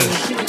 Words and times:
this. 0.00 0.43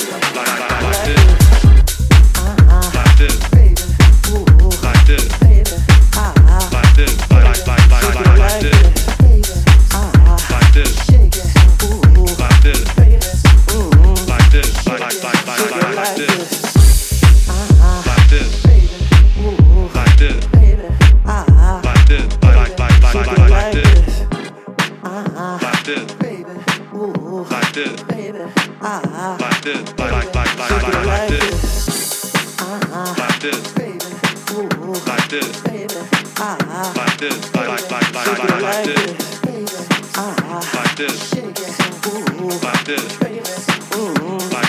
like 42.86 43.02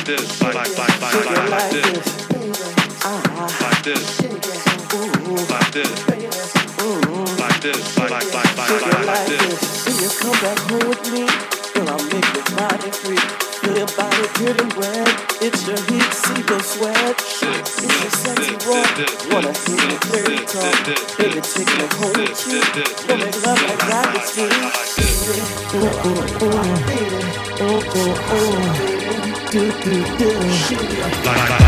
this, 0.07 0.41
like 0.41 0.55
like 0.55 0.73
like 0.79 1.01
like 1.03 1.15
like 1.27 1.51
like 1.51 1.71
this, 1.71 1.83
like 3.61 3.83
this, 3.83 3.85
like 3.85 3.93
this, 7.61 7.99
like 7.99 8.09
this, 8.09 8.57
like 9.05 9.29
this. 9.29 9.85
Do 9.85 9.93
you 10.01 10.09
come 10.17 10.33
back 10.41 10.57
home 10.65 10.89
with 10.89 11.05
me? 11.13 11.29
Girl, 11.75 11.91
I 11.93 12.01
make 12.09 12.25
your 12.33 12.49
body 12.57 12.89
free. 12.89 13.21
Feel 13.61 13.77
your 13.77 13.93
body 13.93 14.25
good 14.39 14.65
wet. 14.79 15.13
It's 15.43 15.67
your 15.67 15.77
heat, 15.77 16.09
see 16.09 16.41
your 16.49 16.63
sweat. 16.65 17.21
It's 17.21 17.83
your 17.83 17.93
sexy. 18.17 18.57
Wanna 19.31 19.53
hear 19.53 19.77
your 19.77 20.01
dirty 20.09 20.41
talk? 20.49 20.73
Baby, 21.19 21.41
take 21.45 21.69
me 21.69 21.85
home 22.01 22.17
with 22.17 22.49
you. 22.49 22.65
Wanna 23.11 23.29
love 23.45 23.61
like 23.61 23.85
I 23.85 24.09
can 24.09 24.25
see 24.25 24.49
oh, 27.99 28.15
oh, 28.31 29.51
do, 29.51 29.63
do, 29.83 29.95
do. 30.19 31.66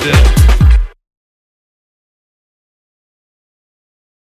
still. 0.00 0.47